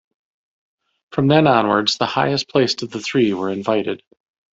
From 1.11 1.27
then 1.27 1.45
onwards, 1.45 1.99
the 1.99 2.07
highest 2.07 2.49
placed 2.49 2.81
of 2.81 2.89
the 2.89 2.99
three 2.99 3.35
were 3.35 3.51
invited. 3.51 4.01